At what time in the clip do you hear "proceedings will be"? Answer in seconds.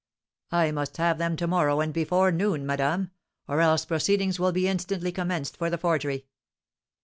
3.85-4.67